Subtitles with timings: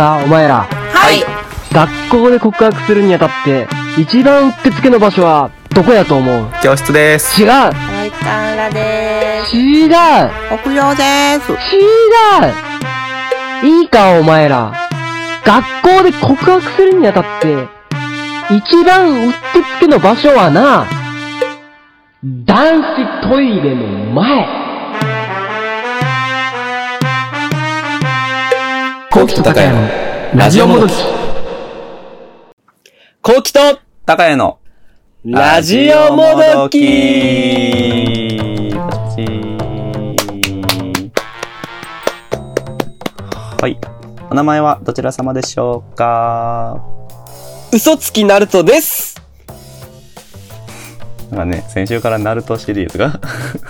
[0.00, 0.64] かお前ら。
[0.64, 1.22] はい
[1.72, 6.46] 学校で告白するにあたって、一番うってつけの場所は、どこやと思う？
[6.62, 7.40] 教室です。
[7.40, 7.70] 違うは
[8.06, 9.56] い、カンラでーす。
[9.56, 9.90] 違う
[10.52, 11.52] 屋上でーす。
[11.52, 11.56] 違
[13.62, 14.72] ういいかお前ら。
[15.44, 17.68] 学校で告白するにあたって、
[18.50, 20.86] 一番うってつけの場所はな、
[22.24, 24.59] 男子トイレの前。
[29.20, 29.86] コウキと高谷の
[30.34, 30.94] ラジオもどき。
[33.20, 33.60] コウキと
[34.06, 34.58] 高谷の
[35.26, 36.78] ラジオもどき
[43.60, 43.78] はい。
[44.30, 46.82] お名前はどちら様でしょうか？
[47.74, 49.09] 嘘つきナルトです
[51.30, 53.20] なんかね、先週からナルトシリーズが、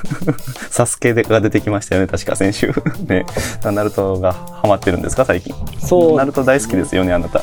[0.71, 2.73] サスケが出てきましたよね、確か先週。
[3.07, 3.27] ね、
[3.63, 5.55] ナルトがハマってるんですか、最近。
[5.79, 7.43] そうナルト大好きですよね、あなた。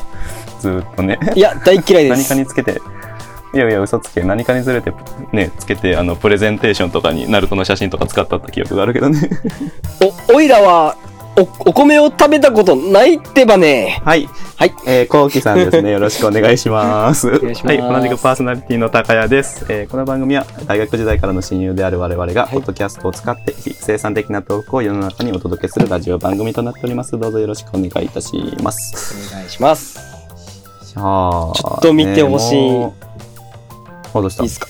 [0.60, 1.18] ずーっとね。
[1.34, 2.28] いや、大嫌いで何す。
[2.28, 2.80] かにつけて、
[3.54, 4.92] いやいや、嘘つけ、何かにずれて、
[5.32, 9.30] ね、つけて、あの、プレゼンテーションとかに、ナルトの写真とか使ったった記憶があるけどね。
[10.28, 10.96] お、おいらは、
[11.38, 14.00] お、お米を食べたことないってばね。
[14.04, 14.28] はい。
[14.56, 14.74] はい。
[14.86, 15.92] えー、こうきさんですね。
[15.92, 17.30] よろしくお願いします。
[17.30, 18.02] 願いしますはい。
[18.02, 19.64] 同じくパーソナリティの高谷です。
[19.68, 27.12] えー、この番組は、大学時代からの親友である我々が、ポッドキャストを使って、非生産的なトークを世の中にお届けするラジオ番組となっております。
[27.18, 29.30] どうぞよろしくお願いいたします。
[29.32, 30.00] お願いします。
[30.86, 31.02] じゃあ、
[31.54, 34.42] ちょっと見てほしいあ、どうした？
[34.42, 34.66] いいですか？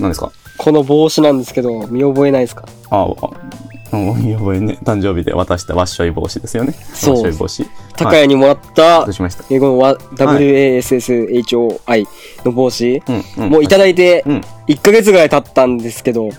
[0.00, 0.30] 何ですか？
[0.58, 2.64] この帽子なんですけど、見覚えないですか？
[2.90, 3.06] ああ、
[3.92, 4.78] うん、見覚えね。
[4.82, 6.72] 誕生日で渡したワッショイ帽子ですよね。
[6.94, 7.64] そうワッショイ帽子。
[7.96, 12.06] 高谷にもらったどう、しました英語のわ WASSHOI
[12.44, 13.50] の帽子、うん、うん。
[13.50, 14.40] もういただいてうん。
[14.68, 16.30] 1ヶ月ぐらい経ったんですけど、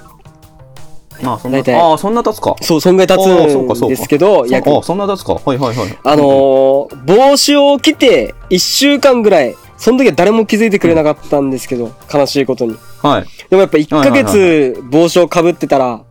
[1.24, 2.56] あ、そんな、ああ、そんな経つか。
[2.62, 5.34] そう、そんぐらい経つんかですけど、約あ、そんな経つか。
[5.34, 6.00] はいはいはい。
[6.04, 12.76] あのー、帽子を着て1週間ぐらい、その時は誰も気づいてくれなかったんですけど、悲しいことに。
[13.02, 13.26] はい。
[13.50, 16.02] でもやっぱ1ヶはいはい月帽子をかぶってたら、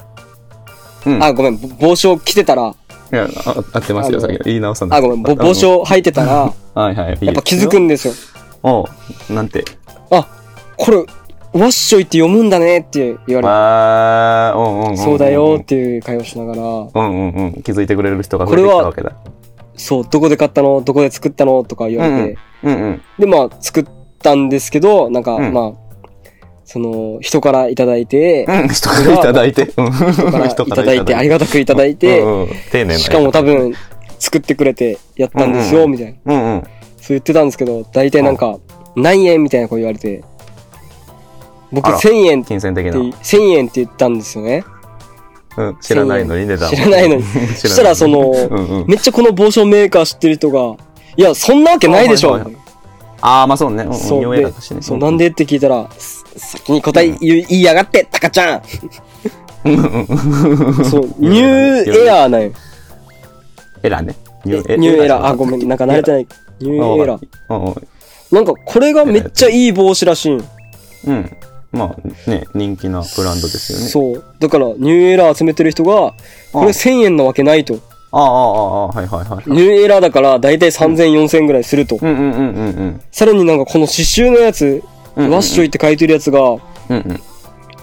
[1.06, 1.22] うん。
[1.22, 2.74] あ、ごめん、ぼ帽子を着てたら、
[3.12, 4.98] いや、あ合ってますよ、あのさっき言い直さない。
[4.98, 7.18] あ、ごめん、ぼ帽子を履いてたら、 はいはい。
[7.20, 8.14] やっぱ気づくんですよ。
[8.62, 8.86] お
[9.30, 9.64] うなんて。
[10.10, 10.26] あ、
[10.76, 10.98] これ、
[11.52, 14.98] ワッショイって読むんだねって言われて、あー、うんうんうんんん。
[14.98, 17.62] そうだよっていう会話をしながら、うんうんうん。
[17.62, 19.12] 気づいてくれる人が増えてきたわけだ。
[19.76, 20.80] そう、どこで買ったの？
[20.82, 21.64] どこで作ったの？
[21.64, 23.02] とか言われて、うんうん。
[23.18, 23.86] で、まあ、作っ
[24.22, 25.89] たんですけど、なんか、うんまあ、
[26.72, 29.72] その、人からいただいて、うん、人からいただいて。
[29.76, 32.98] うん人からいただいて、ありがたくいただいて、うんうん丁寧な。
[33.00, 33.42] しかも多。
[33.42, 33.74] 分、
[34.20, 36.32] 作ってくれてやったんですよ、うんみたいな。
[36.32, 36.62] うんうん。
[36.62, 36.70] そう
[37.08, 38.56] 言ってたんですけど、大体なんか、
[38.94, 40.22] 何円みたいなこと言われて、
[41.72, 42.92] 僕あら1000円って、金銭的な。
[42.92, 44.62] 1000円って言ったんですよね。
[45.56, 46.70] うん、知らないのに値段を。
[46.76, 47.22] 知らないのに。
[47.56, 48.32] そしたらその。
[48.86, 50.76] めっちゃこの帽子メーカー知ってる人が、
[51.16, 52.36] いや、そんなわけないでしょ。
[53.22, 53.82] ああ、まあそうね。
[53.82, 54.52] うんそうね。
[54.80, 58.62] そう、なんでって聞いたら、す先に答え言いやがって、タカちゃん
[60.84, 62.52] そう、ニューエアーなんよ。
[63.82, 64.14] Eraね。
[64.44, 65.26] New Era。
[65.26, 66.26] あ、ごめん、なんか慣れてない。
[66.60, 67.18] New Era。
[67.18, 67.86] ー。
[68.32, 70.38] なんか、これがめっちゃいい帽子らしいん。
[70.38, 70.46] うん。
[71.06, 71.30] うん。
[71.72, 73.84] まあね、人気なブランドですよね。
[73.86, 74.24] そう。
[74.40, 76.14] だから、 New Era 集めてる人が、
[76.52, 77.78] これ1000円なわけないと。
[78.12, 79.50] ああ、ああ、ああ、はいはいはい。
[79.50, 81.98] New Era だから、だいたい3000、4000ぐらいすると。
[82.00, 83.00] うんうんうんうんうん。
[83.12, 84.82] さらになんかこの刺繍のやつ、
[85.16, 87.08] うんうんワッショイって書いてるやつが、うんうん。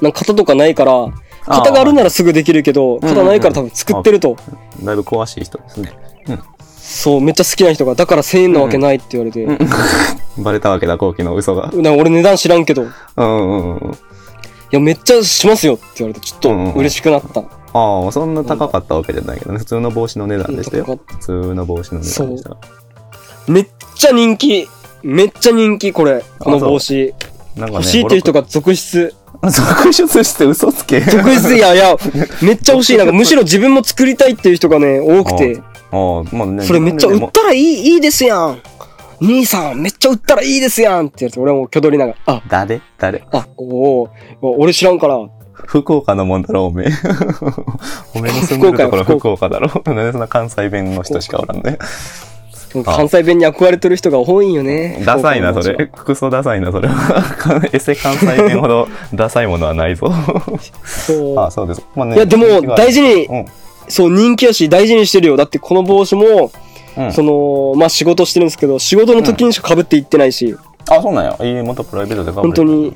[0.01, 1.07] なんか型とかないから、
[1.47, 4.37] 型があるならすぐできるけど、型ないから多分作ってると。
[4.83, 5.91] だいぶ詳しい人ですね。
[6.67, 9.43] そう、めっちゃ好きな人が、だから1000円なわけないって言われて。
[9.43, 9.57] うん
[10.43, 11.71] バレたわけだ、後期の嘘が。
[11.73, 12.85] な俺値段知らんけど、い
[13.17, 13.97] うんうんうん。
[14.71, 17.41] や、めっちゃしますよって言われて、ちょっとうんうん嬉しくなった。
[17.73, 19.59] ああ、そんな高かったわけじゃないけどね。
[19.59, 20.85] 普通の帽子の値段でしたよ。
[20.85, 22.57] 普通の帽子の値段でした。
[23.47, 24.67] めっちゃ人気。
[25.07, 26.21] めっちゃ人気、これ。
[26.37, 27.13] この帽子。
[27.55, 29.15] なんかね、欲しいっていう人が続出。
[29.41, 29.49] が。
[29.49, 30.99] 続出して嘘つけ。
[30.99, 31.95] 続出、いやいや、
[32.41, 32.97] めっちゃ欲しい。
[32.97, 35.61] なんか むしろ自分も作りたいっていう人がね、多くて。
[35.91, 36.65] ああ、まあね。
[36.65, 38.59] それめっちゃ売っもたらいい、いいですやん。
[39.21, 42.81] 兄さん、めっちゃ売ったらいいですやんって言われて、俺はもう挙取りながら、あ、誰？
[42.97, 43.23] 誰？
[43.31, 44.09] あ、おお
[44.41, 45.17] 俺知らんから、
[45.53, 46.87] 福岡のもんだろ、おめえ。
[48.13, 49.81] おめえの住んでるところ福岡福岡だろ。
[49.85, 51.79] なんでそんな関西弁の人しかおらんね。
[52.83, 55.01] 関西弁に憧れてる人が多いんよね。
[55.05, 55.87] ダサいな、それ。
[55.87, 57.61] クソダサいな、それは。
[57.71, 60.09] エセ関西弁ほどダサいものはないぞ。
[60.09, 61.39] 街そう。
[61.39, 61.85] あそうです。
[61.95, 63.45] まあねいや、でも、大事に、うん。
[63.87, 65.37] そう、人気やし、大事にしてるよ。
[65.37, 66.51] だって、この帽子も、
[66.97, 67.13] うん。
[67.13, 70.55] その、まあ、仕事してるんですけど、仕事の時にしか被っていってないし、
[70.89, 71.37] あ、そうなんや。
[71.41, 72.95] いい、もっとプライベートで本当に、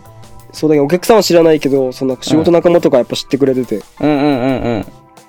[0.51, 4.85] そうだけど、お客さんは知らないけど、その仕事仲間とかやっぱ知ってくれてて、うんうんうん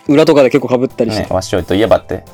[0.08, 0.14] うん。
[0.14, 1.28] 裏とかで結構被ったりしてね、。
[1.30, 2.24] わっしょいといえばって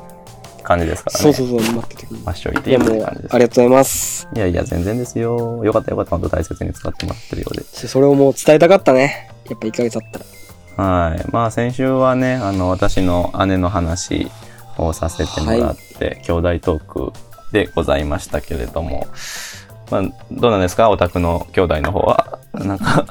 [0.69, 1.23] 感じですからね。
[1.23, 2.89] そうそうそう、待っててくれマッショリテいやもう。
[2.91, 4.29] ありがとうございます。
[4.35, 5.65] いやいや、全然ですよ。
[5.65, 6.11] よかったよかった。
[6.11, 7.65] 本当大切に使ってもらってるようで。
[7.65, 9.31] それをもう伝えたかったね。
[9.49, 10.25] やっぱ1ヶ月経ったら。
[10.85, 11.25] はい。
[11.33, 14.31] まあ先週はね、あの、私の姉の話
[14.77, 17.13] をさせてもらって、兄弟トーク
[17.51, 19.07] でございましたけれども、
[19.91, 20.91] まあ、どうなんですか？
[20.91, 22.39] お宅の兄弟の方は？
[22.53, 23.07] なんか、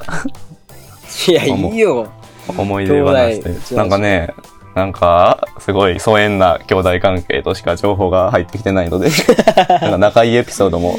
[1.26, 2.08] いや、いいよ。
[2.56, 3.76] 思い出話で。
[3.76, 4.32] なんかね、
[4.78, 9.10] なんか、すごい疎遠な兄弟関係としか情報が入ってきてないので、
[9.82, 10.94] なんか仲いいエピソードも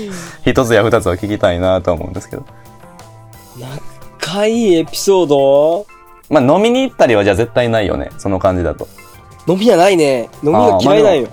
[0.46, 2.44] 一つや二つは聞きたいなと思うんですけど。
[4.20, 5.86] 仲いいエピソード？
[6.30, 8.10] まあ飲みに行ったりはじゃあ絶対ないよね。
[8.18, 8.86] その感じだと。
[9.48, 10.30] 飲みじゃないね。
[10.44, 11.30] 飲みが嫌いなんよ。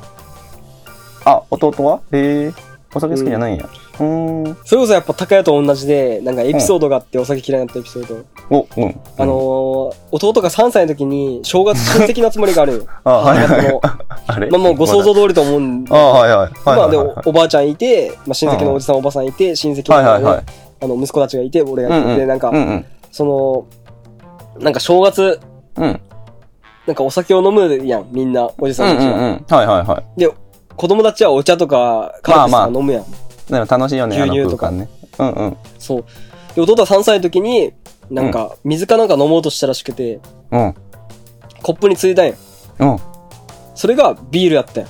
[1.25, 2.01] あ、弟は？
[2.13, 2.53] へえ。
[2.95, 3.65] お酒好きじゃないんや。
[3.65, 3.86] うーん。
[3.97, 8.25] それこそやっぱ高谷と同じで、なんかエピソードがあって、お酒嫌いになったエピソード。
[8.51, 9.01] お、うん。
[9.19, 12.87] あのー、弟が3歳の時に、正月親戚の集まりがあるよ。
[13.05, 13.81] あ、はいはいはい
[14.27, 14.51] あれ？
[14.51, 15.95] まあもうご想像通りと思うんで。
[15.95, 16.39] あ、はいはい。
[16.39, 20.45] はいまあではいはいおおばあちゃんいて、まあ、親戚のおじさんおばさんいて、親戚の、ねはいはいはい。
[20.83, 22.17] あの息子たちがいて、俺うんがいて、うん。
[22.19, 22.85] でなんか、うんうん。
[23.11, 23.65] その、
[24.63, 25.41] なんか正月、
[25.77, 26.01] うん。
[26.87, 29.15] なんかお酒を飲むやん、みんな、おじうんさんたちが。
[29.15, 29.45] うんうん。
[29.49, 30.21] はいはいはい。
[30.21, 30.31] で、
[30.77, 33.05] 子供たちはお茶とか、カルピスとまあまあか飲むやん。
[33.49, 34.89] でも楽しいよね、牛乳とかね。
[35.19, 35.57] うんうん。
[35.79, 36.05] そう。
[36.55, 37.73] で、弟は3歳の時に、
[38.11, 40.21] なんか、水かなんか飲もうとしたらしくて、
[40.51, 40.75] うん。
[41.63, 42.33] コップについたんや。
[42.81, 42.99] うん。
[43.75, 44.89] それがビールやったんや。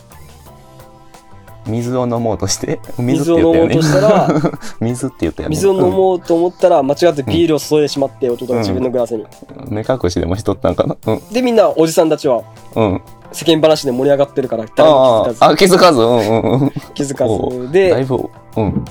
[1.66, 2.78] 水を飲もうとして？
[2.96, 3.82] 水を水って言ったよね飲もうと。
[3.82, 4.28] したら、
[4.80, 5.56] 水って言ったよね。
[5.56, 9.24] 水を飲もうと思ったら、間違ってビールを注いでしまって、弟が自分のグラスに。
[9.66, 9.74] うん。
[9.74, 10.96] 目隠しでもしとったんかな？
[11.06, 11.20] うん。
[11.32, 12.42] で、みんな、おじさんたちは、
[12.76, 13.02] うん。
[13.36, 16.00] 世間話で盛り上がってるから、誰も気づかずあ気づかず？
[16.00, 16.70] うんうんうん。
[16.94, 17.70] 気づかおず。
[17.70, 18.84] だいで、ぶ、うん。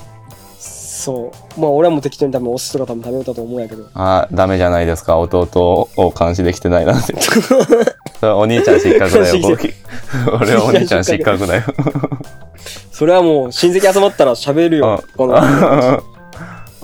[0.60, 1.60] そう。
[1.60, 3.88] まあ、俺はもう適当に多分お寿司とか多分食べようたと思うんやけど。
[3.94, 5.18] あダメじゃないですか。
[5.18, 7.12] 弟を監視できてないなんて。
[8.20, 9.34] それはお兄ちゃん失格だよ。
[10.40, 11.62] 俺はお兄ちゃん失格だよ。
[12.92, 15.02] それはもう、親戚集まったら喋るよ。
[15.16, 15.36] この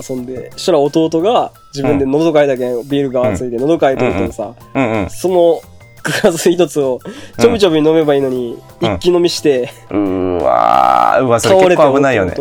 [0.09, 0.51] 遊んで。
[0.53, 5.11] そしたら弟が自分で喉かいたけん、ビールがついて喉かいとるとさ、うんうん。
[5.11, 5.61] その
[6.03, 7.01] グラス一つを
[7.39, 11.25] ちょびちょび飲めばいいのに、うん一気飲みして、うーわー。
[11.25, 12.35] うわ、それ結構危ないよね。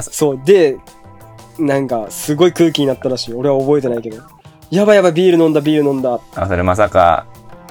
[0.00, 0.78] そう、で、
[1.58, 3.34] なんか、すごい空気になったらしい。
[3.34, 4.22] 俺は覚えてないけど。
[4.70, 6.18] やばいやばい、ビール飲んだ、ビール飲んだ。
[6.34, 7.26] あ、それまさか、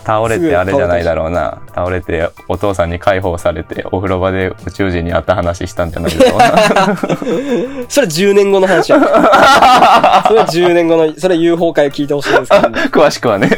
[0.05, 1.61] 倒れてあれじゃないだろうな。
[1.75, 6.97] 倒れて、お父さんに解放されて、お風呂場で宇宙人に会った話したんじゃないだろうな。
[7.89, 8.99] それ10年後の話や。
[10.27, 13.49] それは10年後の、それは UFO 会を聞いてほしいんですけど、ね、 詳しくはね、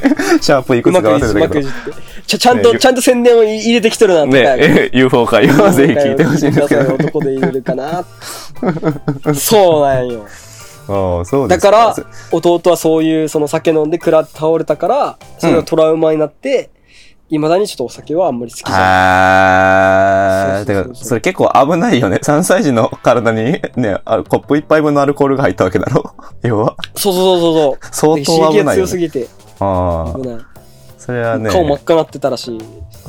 [0.42, 1.40] シャープいうくつか忘れたけど。
[1.40, 2.02] まくいじって。
[2.28, 4.34] ちゃ、ちゃんと、ねちゃんと宣伝を入れてきとるな、とか。
[4.34, 6.94] ね、え UFO 会をぜひ聞いてほしいんですけど。
[6.94, 8.04] 男で入れるかな。
[9.34, 10.26] そうなんよ。
[10.92, 11.96] ああ、そうだから、
[12.32, 16.70] 弟はそういう、その酒飲んで食ら倒れたから、それがトラウマになって、
[17.30, 18.82] 未だにちょっとお酒はあんまり好きじゃない。
[18.84, 22.20] あー、てか、それ結構危ないよね。
[22.22, 26.76] 3歳児の体にね、あコップ一杯分のアルコールが入ったわけだろ 要は。
[26.96, 27.78] そうそうそうそう。
[27.92, 28.88] 相当危刺激がないよね。
[28.88, 29.28] 強すぎて、
[29.62, 30.52] ああ。
[30.98, 32.60] それはね、顔真っ赤なってたらしい。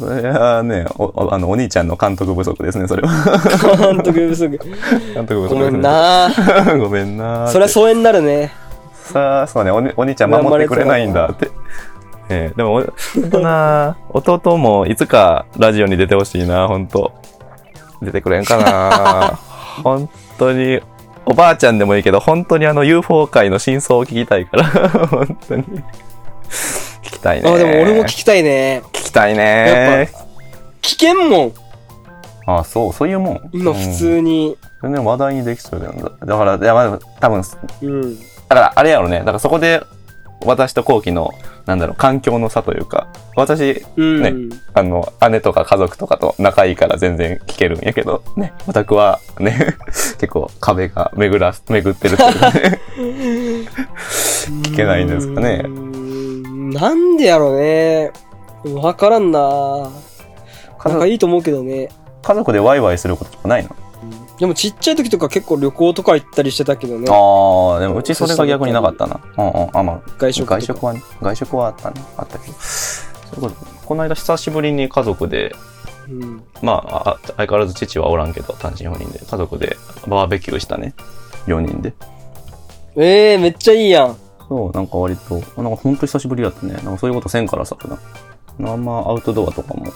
[0.03, 3.09] それはね、おおあの、お兄ちゃんの監督不足ですね、それは。
[3.79, 4.59] 監督不足。
[5.15, 5.55] 監督不足。
[5.55, 5.81] ごめん。
[5.81, 6.29] な
[6.79, 8.53] ごめんなそりゃ疎遠になるね。
[9.05, 11.51] さあ、そうね、お,、ね、お兄ちゃん守ってくれないんだって。
[12.29, 12.83] ええでも、
[13.33, 17.13] おな 弟もいつかラジオに出てほしいな、ほんと。
[18.01, 19.39] 出てくれんかな
[19.83, 20.81] 本当 に、
[21.25, 24.65] おばあちゃんでもいいけど、本当にあの UFO 界の真相を聞きたいから、
[25.07, 25.65] 本当に。
[27.23, 27.51] たいね。
[27.51, 28.83] あ、でも俺も聞きたいね。
[28.93, 30.09] 聞きたいやねっ。
[30.83, 31.53] 聞けんもん。
[32.47, 33.51] あ、そう、そういうもん？
[33.53, 34.57] 今普通に。
[34.83, 36.03] 全然話題にできそうだよね。
[36.03, 37.43] だから、いや、まあ、多分、
[37.83, 38.19] うん。
[38.19, 39.21] だから、あれやろね。
[39.21, 39.81] だからそこで、
[40.45, 41.31] 私と後期の、
[41.67, 44.23] なんだろう、環境の差というか、私、うん。
[44.23, 49.77] ねあの、姉とか家族とかと仲いいから全然聞けるんやけど、ね、オタクはね、
[50.19, 52.81] 結構壁が巡ら、巡ってるというかね、
[54.65, 55.63] 聞けないんですかね
[56.73, 58.13] なんでやろね。
[58.65, 59.91] わからんな
[60.85, 61.89] 仲いいと思うけどね。
[62.23, 63.71] 家族でワイワイすることとかないの？
[64.39, 67.07] でもちっちゃい時とか結構旅行とか行ったりしてたけどね。
[67.09, 69.21] ああ、でもうちそれが逆になかったな。
[69.39, 69.77] うんうん。
[69.77, 72.01] あ、まあ、外食外食はね、外食はあったね。
[72.17, 72.55] あったけど。
[72.55, 73.55] それこそ
[73.87, 75.55] この間久しぶりに家族で、
[76.09, 76.43] うん。
[76.61, 79.77] まあ、あ相変わらず父はおらんけど、単身赴任で、家族で
[80.09, 80.95] バーベキューしたね。
[81.47, 81.93] 4人で。
[82.97, 84.17] ええー、めっちゃいいやん。
[84.53, 86.75] そう、なんか割と、なんかほんと久しぶりだったね。
[86.75, 87.99] なんかそういうことせんからさ、普段。
[88.71, 89.91] あんまアウトドアとかも、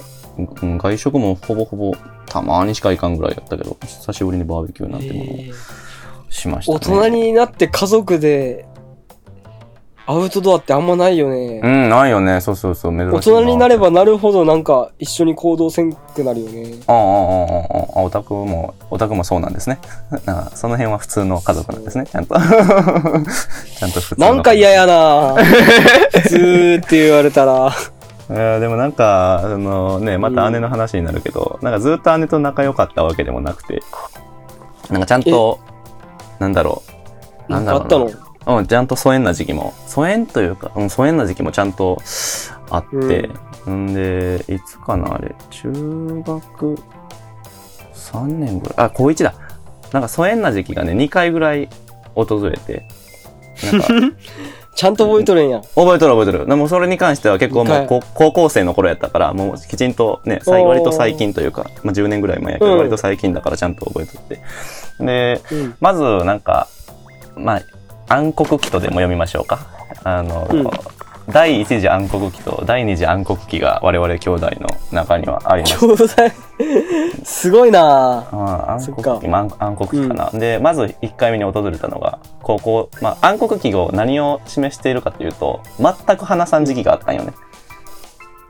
[0.62, 1.92] うん、外食もほぼほぼ
[2.26, 5.52] たまにしか行かんぐらいやったけど、久しぶりにバーベキューなんてものをえー
[6.30, 6.78] しましたね。
[6.78, 8.66] 大人になって家族で
[10.08, 11.60] アウトドアってあんまないよね。
[11.62, 12.40] うん、ないよね。
[12.40, 13.12] そうそうそう、珍しいな。
[13.14, 16.74] 大人になればなるほどなんか一緒に行動せんくなるよね。
[16.86, 17.06] ああ、ああ、あ
[17.96, 19.78] あ、あオタクも、オタクもそうなんですね。
[20.24, 22.36] なんかその辺は普通の家族なんですね、ちゃんと。
[22.38, 24.26] ちゃんと普通の。
[24.28, 25.34] なんか嫌やな
[26.12, 27.72] 普通って言われたら。
[28.30, 33.82] い やでもなんか、あのね、また姉の話になるけど、なんかずっと姉と仲良かったわけでもなくて、
[34.90, 35.58] なんかちゃんと、
[36.38, 36.82] なんだろ
[37.48, 37.52] う。
[37.52, 38.25] なんだろうあったの？
[38.46, 41.98] うん、ちゃんと疎遠な時期も、疎遠というか、うん、疎遠な時期もちゃんと
[42.70, 43.30] あって、
[43.68, 45.72] んで、いつかな、あれ、中
[46.24, 46.78] 学
[47.92, 49.34] 3年ぐらい、あ、高1だ。
[49.92, 51.68] なんか疎遠な時期がね、2回ぐらい
[52.14, 52.86] 訪れて、
[53.72, 53.88] なんか、
[54.76, 55.62] ちゃんと覚えとるんや。
[55.74, 56.46] 覚えとる覚えとる。
[56.46, 64.40] でもそれに関しては結構もはいうこ高校生の頃やったから、もうきちんとね、割と最近というか、まあ10年ぐらい前やけど、うん割と最近だからちゃんと覚えとって。
[65.00, 65.74] で、うん。
[65.80, 66.68] まずなんか、
[67.36, 67.62] まあ、
[68.08, 69.66] 暗黒期とでも読みましょうか。
[70.04, 70.70] あの、うん
[71.28, 75.84] 第一次暗黒期と第二次暗黒期が我々兄弟の中にはあります。
[75.84, 76.06] 兄弟、
[77.24, 80.30] すごいなあ暗黒期、まあ、暗黒期かな。
[80.30, 87.32] で、まず1回目に訪れたのが、高校、まあ、暗黒期を何を示しているかというと、全く話さん時期があったんよね。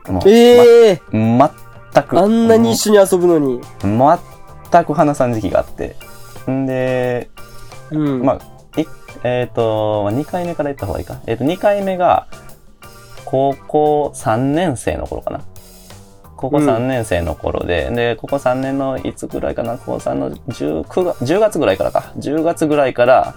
[0.09, 1.51] もうええま
[1.95, 2.19] 全く。
[2.19, 3.61] あんなに一緒に遊ぶのに。
[3.83, 5.97] 全く話さん時期があって。
[6.51, 7.31] んで、
[7.91, 8.23] うん。
[8.23, 8.87] まあ、い
[9.23, 11.21] えっ、と、まあ、2回目から言った方がいいか。
[11.27, 12.27] えっ、と、2回目が、
[13.25, 15.41] 高校3年生の頃かな。
[16.37, 22.13] 高校3年生の頃で、で、高校3年のいつぐらいかな、高3の10 9月10月ぐらいからか。
[22.19, 23.35] 10月ぐらいから、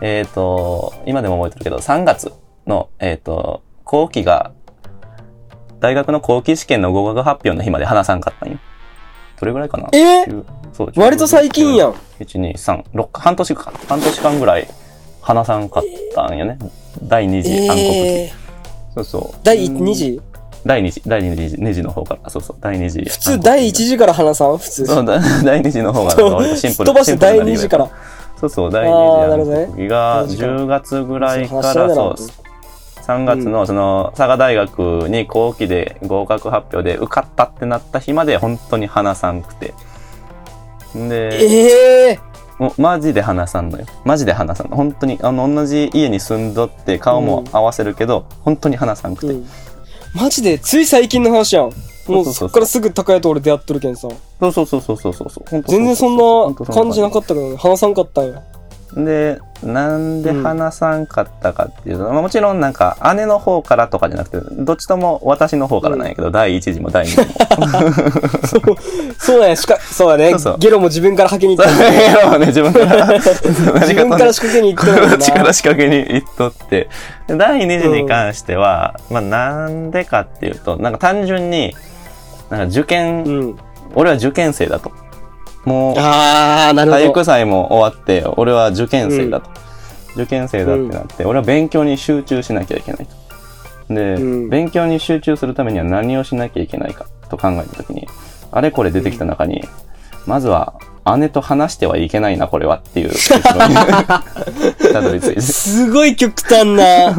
[0.00, 2.32] えっ、と、今でも覚えてるけど、3月
[2.66, 4.52] の、えっ、と、後期が、
[5.80, 8.58] 大学の後期試験の合格発表の日まで話さんかったんよ。
[9.40, 9.88] どれぐらいかな？
[9.92, 11.92] え10そう割と最近やん。
[12.20, 13.72] 1、2、3、6、半年か。
[13.88, 14.68] 半年間ぐらい
[15.22, 15.82] 話さんかっ
[16.14, 16.58] たんよね。
[17.04, 17.80] 第2次暗黒期。
[17.80, 18.32] ええ
[18.94, 19.38] そうそう。
[19.42, 20.20] 第2次？
[20.66, 22.30] 第2次、第2次、2次の方から。
[22.30, 23.08] そうそう、第2次。
[23.08, 24.58] 普通第1次から話さん？
[24.58, 24.86] 普通。
[24.86, 27.88] そう、だ 第2次の方が割とシンプル飛ばして第2シンプルな理由次から。
[28.38, 32.16] そうそう、第あー2なるほどね次暗黒期が同じか10月ぐらいから、そう話し合いだなそう、
[33.06, 39.74] 3月のその佐賀大学に後期で合格発表で受かったってなった日まで本当に話さんくて。
[40.94, 42.31] で、ええもう
[42.78, 43.86] マジで話さんのよ。
[44.04, 44.76] マジで話さんの。
[44.76, 49.32] 本当に、あの、同じ家に住んどって顔も合わせるけど、本当に話さんくて。
[49.32, 49.46] うん。
[50.14, 51.72] マジで、つい最近の話やん。
[52.08, 54.08] もそうそっからすぐ高谷と俺出会っとるけんさ。
[54.40, 58.42] そうそうそうそうそうそう全然そんな感じなかっったけどね、話さんかったんや。
[58.94, 59.00] た。
[59.00, 67.34] で、なんで話さんかったかっていうと、まあもちろんなんか姉の方からとかじゃなくて、どっちとも私の方からなんやけど、第一次も第二次も。
[68.46, 68.62] そう、
[69.18, 70.58] そうや、しか、そうだねそうそう。
[70.58, 71.92] ゲロも自分から吐きに行ったんや。
[71.92, 73.06] やろうね、自分から。
[73.18, 75.18] 自分から仕掛けに行ってるもんな。
[75.18, 76.88] 力仕掛けに行っとって。
[77.28, 81.74] で第二次に関しては、まあなんでかっていうと、なんか単純に、
[82.50, 83.58] なんか受験、うん。
[83.94, 84.90] 俺は受験生だと。
[85.64, 87.02] もう、あー、なるほど。
[87.02, 89.50] 体育祭も終わって、俺は受験生だと。
[90.14, 93.94] 受験生だってなって、俺は勉強に集中しなきゃいけないと。
[93.94, 98.06] で、うん勉強に集中するためには何をしなきゃいけないかと考えたときに、
[98.50, 99.64] あれこれ出てきた中に、
[100.26, 100.74] まずは
[101.18, 103.10] 姉と話してはいけないな、これはっていう
[104.92, 105.40] たどり着いて。
[105.40, 107.16] すごい極端な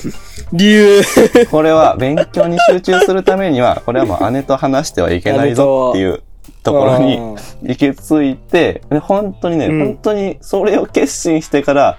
[0.52, 1.02] 理由。
[1.50, 6.22] これは勉強に集中するためには、これはもう姉と話してはいけないぞっていう
[6.66, 7.16] ところに
[7.62, 11.98] 行き着いて、で本当にね、うん本当にそれを決心してから、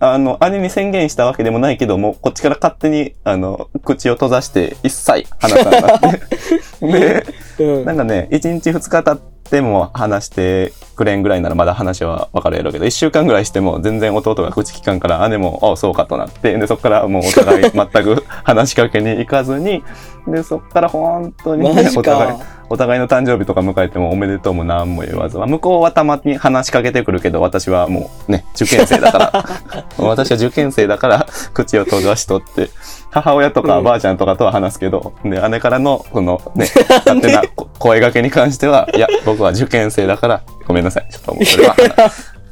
[0.00, 6.12] あの、姉に宣言したわけでもないけど、もうこっちから勝手に、あの、口を閉ざして一切話さなかった。
[6.86, 7.26] で、
[7.58, 7.84] うん。
[7.84, 9.16] なんかね、1日2日経っ
[9.50, 19.82] ても話してくれんぐらいならまだ話は分かるやろうけど、1週間ぐらいしても全然弟が口聞かんから、姉も、ああ、そうかとなって、で、そこからもうお互い全く話しかけに行かずに、
[20.28, 32.70] で、そこから本当にね、お互いか。、お互いの誕生日とか迎えてもおめでとうも何も言わず、まあ向こうはたまに話しかけてくるけど、私はもうね、受験生だから、 私は受験生だから、口を閉ざしとって、
[33.10, 33.84] 母親とかうん。
[33.84, 36.66] ばあちゃんとかとは話すけど、で、姉からの、このね、
[37.06, 41.06] 勝手なこ声掛けに関しては、いや、僕は受験生だから、ごめんなさい。
[41.10, 41.76] ちょっともうそれは、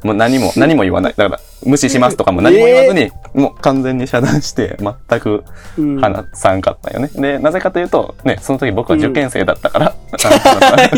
[0.03, 1.13] もう何も、何も言わない。
[1.15, 5.43] だから、無視しますとかも何も言わずに、もう完全に遮断して、全く
[5.77, 7.09] うん話さんかったよね。
[7.15, 9.95] で、なぜかというと、ね、その時僕は受験生だったから、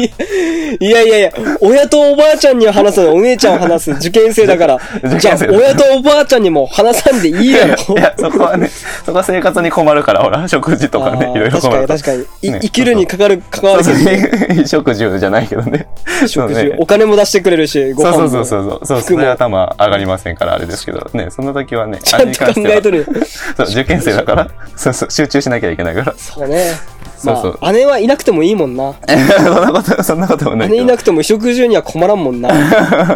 [0.80, 4.80] いやいやいや、親とおばあちゃんには話すの、お姉ちゃんは話す、受験生だから。
[5.20, 7.96] じゃあ親とおばあちゃんにも話さんでいいやろ。
[7.96, 8.70] いや、そこはね、
[9.06, 12.00] そこは生活に困るから、ほら、 食事とかね、いろいろ確かに困るから。
[12.00, 12.50] 確かに。
[12.50, 14.30] いね生きるにかかる、関わるけどね。
[14.50, 15.88] 衣食住じゃないけどね。
[16.28, 16.72] 食そうね。
[16.72, 18.30] 事お金も出してくれるし、ごそう飯も。
[18.30, 18.86] そうそうそう。
[18.86, 20.49] そう、それは頭上がりませんから。
[20.50, 23.06] からあれですけど、ね、その時はね、 ちゃんと考えとるよ。
[23.56, 26.14] そう、受験生だから、 そうそう、集中しなきゃいけないから。
[26.18, 26.74] そうね。
[27.18, 28.94] そうそうまあ、姉はいなくてもいいもんな。
[29.06, 30.70] そんなこと、そんなこともない。
[30.70, 32.50] 姉いなくても衣食住には困らんもんな。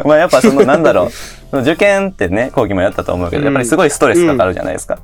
[0.04, 1.10] まあやっぱその、なんだろ
[1.54, 5.00] う、受験ってね、後期もやったと思うけど、うんやっぱりすごいストレスかかるじゃないですか。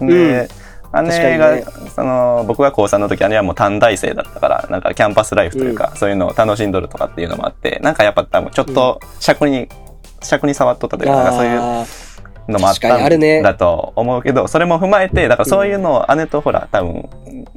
[0.00, 0.48] んで、
[0.92, 1.64] 確か姉が、にね
[1.94, 9.68] その、僕が高3の時、姉はもう短大生だったから、なんかキャンパスライフというか、そういうのを楽しんどるとかっていうのもあって、なんかやっぱ多分ちょっと尺に、
[10.24, 11.86] 尺に触っとったというか、そういうあ
[12.48, 17.08] のもあったんだと思うけど、それも踏まえて、だからそういうのを姉とほら、多分、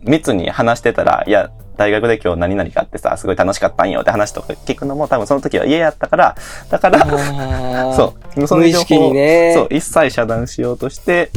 [0.04, 6.36] 密に話してたら、いや、大学で今日何々かってさ、すごい楽しかったんよって話とか聞くのも多分その時は家やったから、
[6.70, 8.48] だから、ー そう。
[8.48, 9.54] その情報無意識にね。
[9.56, 11.30] そう、一切遮断しようとして、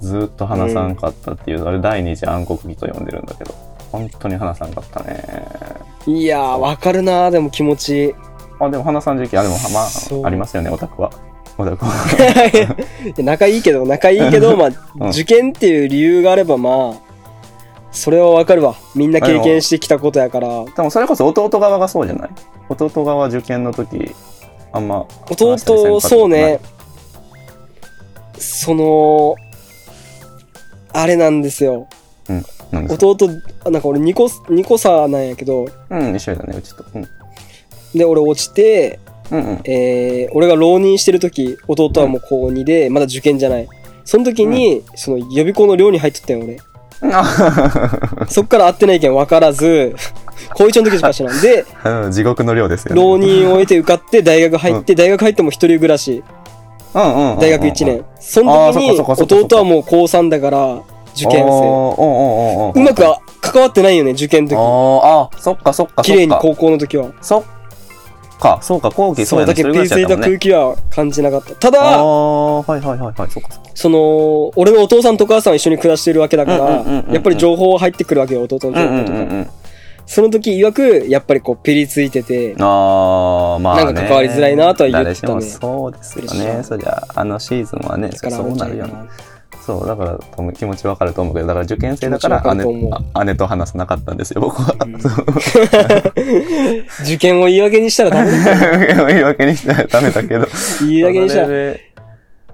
[0.00, 3.54] ずーっと話さんかったっていう、あれ第二次暗黒期と呼んでるんだけど、
[3.90, 5.22] 本当に話さんかったね。
[6.06, 8.14] いやー、わかるなでも気持ち。
[8.66, 11.10] あ、でも話さん時期、あ、でもまあ、ありますよね、オタクは。
[11.58, 11.92] オタクは。
[13.18, 17.12] 仲いいけど、仲いいけど、 まうんあ、受験っていう理由があれば、まあ、
[17.90, 18.74] それはわかるわ。
[18.94, 20.64] みんな経験してきたことやから。
[20.64, 22.30] でもそれこそ弟側がそうじゃない？
[22.70, 24.14] 弟側受験の時、
[24.72, 25.04] あんま。
[25.30, 25.58] 弟、
[26.00, 26.58] そうね。
[28.38, 29.34] その、
[30.94, 31.86] あれなんですよ。
[32.70, 33.28] なん弟、
[33.70, 36.84] なんか俺2個、2個差なんやけど、うん、一緒だね、うちと。
[36.94, 37.06] うん。
[37.94, 38.98] で、俺落ちて、
[39.30, 39.60] うんうん。
[39.64, 43.68] えー、俺が浪人してる時、弟はもう高2で、まだ受験じゃない。
[44.04, 46.58] その時に、その予備校の寮に入っとったよ、俺。
[48.28, 49.94] そっから会ってないけん分からず、
[50.54, 51.40] 高一の時しか知らん。
[51.40, 53.00] で、うん地獄の量ですよね。
[53.00, 56.22] 浪人を終えて受かって大学入って、大学入っても一人暮らし、
[56.94, 57.38] うんうんうんうん。
[57.38, 58.04] 大学1年。
[58.20, 60.80] その時に弟はもう高3だから
[61.14, 62.72] 受験生。
[62.74, 64.56] うまくは関わってないよね、受験の時。
[64.56, 65.92] あーあ、そっかそっか。
[65.92, 67.06] そっか綺麗に高校の時は。
[67.20, 67.42] そっ
[68.42, 69.52] か、そうか、後期そそうう、やね。
[69.52, 71.54] だけどピリついた空気は感じなかった。
[71.54, 73.70] たあだ、あ、はいはいはいはい、そっかそっか。
[73.74, 79.12] その、俺のお父さんとお母さんは一緒に暮らしてるわけだから、やっぱり情報は入ってくるわけよ、弟の情報と
[79.46, 79.52] か。
[80.04, 83.84] その時曰く、やっぱりこう、ピリついてて、ああ、まあ、ね。
[83.84, 86.60] なんか関わりづらいなとは言ってたね誰しもそうですよね。
[86.60, 88.94] いそりゃ、あのシーズンはね、そうなるよね。
[89.62, 89.78] な。
[89.78, 92.64] そう、だから気持ちわかると思うけど、だから受験生だから姉
[93.24, 94.74] 姉と話さなかったんですよ、僕は。
[94.84, 94.96] うん
[97.02, 99.06] 受験を言い訳にしたらダメだよ。
[99.08, 100.46] 言い訳にしたらダメだけど。
[100.80, 101.48] 言い訳にしたら。
[101.48, 101.92] で、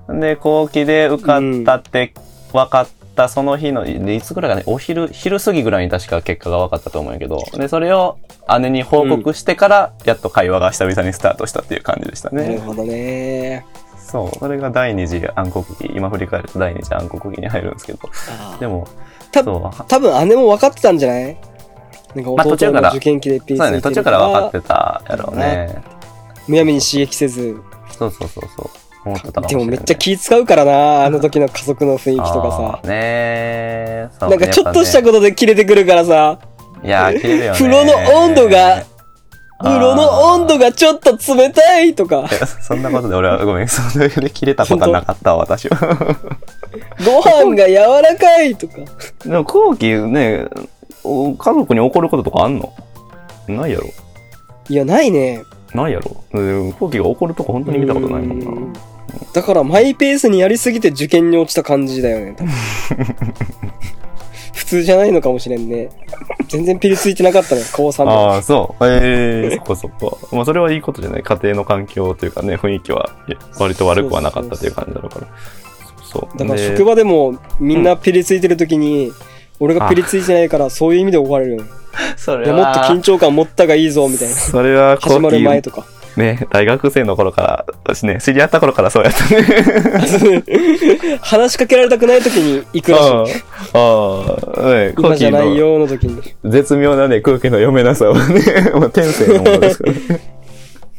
[0.09, 2.13] で、後期で受かったって
[2.53, 8.19] 分かったその日の、でいつぐらいかね、お昼、昼過ぎぐらいに確か結果が分かったと思うんやけど、で、それを
[8.61, 12.43] 姉に報告してから、やっと会話が久々にスタートしたっていう感じでしたね。
[12.43, 13.65] なるほどね。
[14.11, 17.99] そう、それが第二次暗黒期、今振り返ると第二次暗黒期に入るんですけど、
[18.59, 18.87] でも、
[19.31, 21.37] た多分姉も分かってたんじゃない？
[22.15, 25.83] なんか弟の受験期でピリつそうだね、途中から分かってたやろうね。
[26.47, 27.61] むやみに刺激せず。
[27.91, 28.71] そうそうそうそう。
[29.05, 34.11] 思ってたでもめっちゃ気使うからな、あの時の家族の雰囲気とかあーねー。
[34.11, 34.29] そうさ。
[34.31, 36.39] なんかちょっとしたことで切れてくるからさ、
[36.83, 37.59] ねいやー、切れるよね。
[37.59, 37.93] 風呂の
[38.25, 38.83] 温度が
[39.63, 40.67] 風呂の温度が。
[40.67, 42.29] がちょっと冷たいとか
[42.63, 45.79] そんなことで俺はごめん、それで切れたことはなかったわ、私は。
[47.05, 48.75] ご飯が柔らかいとか。
[49.25, 50.47] でも後期ね、
[51.05, 52.73] お家族に怒ることとかあんの？
[53.49, 53.87] ないやろ
[54.69, 55.43] いや、ないね。
[55.75, 58.47] ないやろで後期が怒るとこ本当に見たことないもんな。
[58.51, 58.73] うん
[59.33, 62.37] だからマイペースにやりすぎて受験に落ちた感じだよね。
[64.59, 65.89] 普通じゃないのかもしれんね。
[66.49, 68.11] 全然ピリついてなかったね、 高3で。
[68.11, 68.85] ああ、そう。
[68.85, 70.17] ええそっかそっか。
[70.33, 71.23] まあそれはいいことじゃない。
[71.23, 73.11] 家庭の環境というかね、雰囲気は
[73.61, 75.29] 割と悪くはなかったっていう感じだろうから。
[76.03, 76.39] そう。
[76.39, 79.13] でだから職場でもみんなピリついてる時に、
[79.61, 81.63] 俺がピリついてないからそういう意味で怒られるよ。
[81.63, 84.35] いやそれはもっと緊張感持ったがいいぞ、みたいな。
[84.35, 85.87] それは始まる前後とか。
[86.19, 90.45] 期ね、大学生の頃から、私ね、知り合った頃からそうやったね。
[91.23, 93.43] 話しかけられたくない時に行くらしい。
[93.75, 96.21] ああ、ね、今じゃないのよの時に。
[96.45, 98.43] 絶妙なね、空気の読めなさはね、
[98.75, 100.39] もう天性のものですからね。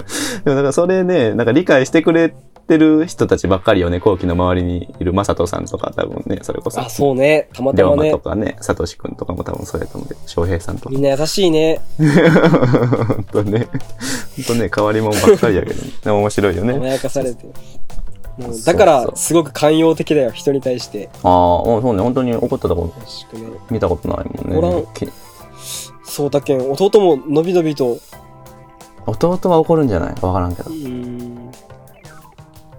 [0.43, 2.34] でもだからそれね、なんか理解してくれ
[2.69, 6.79] てる人たちばっかりよね、後期の周りにいるまさとさんとか多分ね、それこそ。
[6.79, 7.49] あ、そうね。
[7.53, 8.12] たまた龍馬まね。
[8.12, 10.97] とかね、さとしくんとかも多分そうやと思うけど、翔平さんとかみ。
[10.99, 11.82] んな優しいね。
[11.97, 13.67] ほんとね、
[14.38, 16.89] ほんとね、変わり者ばっかりやけど、ね、 でも面白いよ甘ね。
[16.91, 17.45] やかされて。
[18.38, 21.10] もうだから、すごく寛容的だよ、人に対して。
[21.23, 22.93] ああ、もうそうね、本当に怒ったとこ。
[23.69, 24.58] 見たことないもんね。
[24.58, 25.10] おらんき
[26.05, 27.97] そうだけん、弟ものびのびと、
[29.05, 30.15] 弟は怒るんじゃない？
[30.21, 31.38] わからんけどうん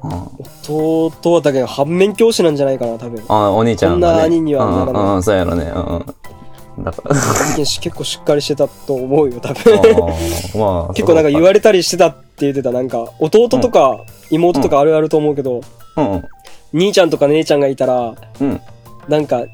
[0.03, 3.23] 弟はだけど反面教師なんじゃないかな、多分。
[3.29, 4.13] ああ、お兄ちゃんが、ね。
[4.13, 5.65] こんな兄にはならないうんうんうん、そうやろね。
[5.75, 6.85] うんうん。
[6.85, 7.15] だから、
[7.57, 9.75] 結構しっかりしてたと思うよ、多あ分。
[9.75, 13.99] ーまあ、 結構なんか言れわれたりしてた言ってた、なんか、弟とか
[14.31, 15.61] 妹とかあるあると思うけど、
[15.97, 16.25] うんうん。
[16.73, 18.61] 兄ちゃんとか姉ちゃんがいたら、うん。
[19.09, 19.49] なんか、ん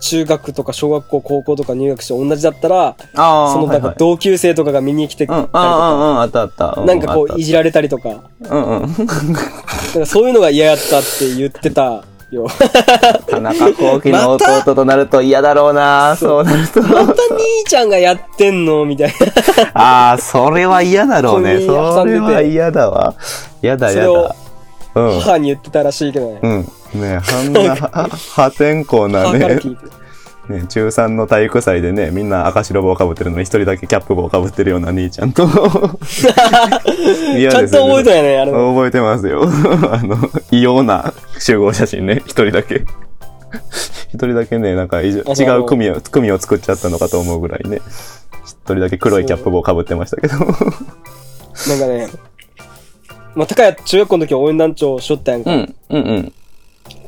[0.00, 6.68] 中学とか小学校、高校とか入学して同じだったら、ああ、そのなんか同級生とかが見に来てたああ、あったあった。
[6.68, 8.08] りとか、なんかこういじじられたりとか、
[8.48, 8.94] うんうん。
[9.98, 12.46] かそういうのが嫌やったって言ってたよ。
[13.28, 16.82] 田中幸喜の弟となると嫌だろうな、そうなると。
[16.82, 17.14] また兄
[17.66, 18.84] ちゃんがやってんの？
[18.84, 19.70] みたいな。
[19.74, 21.60] ああ、それは嫌だろうね。
[21.60, 23.14] それは嫌だわ。
[23.62, 24.36] 嫌だ嫌だ。
[24.94, 25.20] うん。
[25.20, 26.40] 母に言ってたらしいけどね。
[26.42, 27.00] うん。
[27.00, 29.60] ねあんなは破天荒なね。
[30.50, 35.46] ね、中3の体育祭でね、みんな赤白帽をかぶってるのに一人だけキャップ帽をかぶってるような兄ちゃんと。
[37.38, 38.16] 嫌ちゃんと覚えたよ。
[38.16, 38.52] よね、あれ。
[38.52, 39.42] 覚えてますよ。
[39.90, 40.16] あの、
[40.50, 42.84] 異様な集合写真ね、一人だけ。
[44.08, 47.80] 一人だけね、なんか違う組を、組を作っちゃったのかと思うぐらいね。
[48.44, 50.36] 一人だけ黒いキャップ帽をかぶってましたけど。
[50.36, 50.54] なんか
[51.86, 52.08] ね、
[53.34, 55.52] まあ、高谷中学校の時応援団長しょったやんか。
[55.52, 56.32] うん、うん、うん。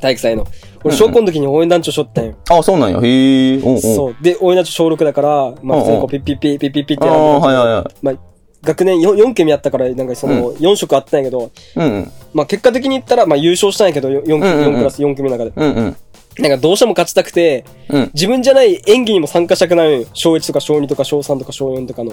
[0.01, 0.47] 体育祭の。
[0.85, 2.35] 俺、小学校の時に応援団長しょったんよ。
[2.51, 3.01] あ、そうなんや。
[3.01, 3.81] へえ。
[3.81, 4.17] そう。
[4.21, 7.95] で、応援団長小6だから、まあ、普通にこう、ピッピッピッピッピッピッってああ、やるんだけどはいはいはい。
[8.03, 8.15] まあ、
[8.63, 12.13] 学年 4, 4組やったから、なんかその、4色あったんやけど、うん、うん。
[12.33, 15.53] まあ、結果的に言ったら、まあ、優勝したんやけど、4, 4, うんうんうんクラス、4組の中で。
[15.55, 15.97] うん、うん。
[16.39, 18.11] なんかどうしても勝ちたくて、うん。
[18.15, 22.13] 自分じゃない演技にも参加したくなるんよ小1とか小2とか小3とか小4とかの。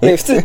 [0.00, 0.44] で、普通、